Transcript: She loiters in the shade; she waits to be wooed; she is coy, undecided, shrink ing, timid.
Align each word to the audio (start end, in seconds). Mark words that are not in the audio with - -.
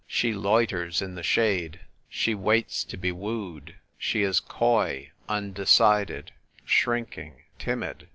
She 0.07 0.33
loiters 0.33 0.99
in 0.99 1.13
the 1.13 1.21
shade; 1.21 1.81
she 2.09 2.33
waits 2.33 2.83
to 2.85 2.97
be 2.97 3.11
wooed; 3.11 3.75
she 3.99 4.23
is 4.23 4.39
coy, 4.39 5.11
undecided, 5.29 6.31
shrink 6.65 7.19
ing, 7.19 7.33
timid. 7.59 8.07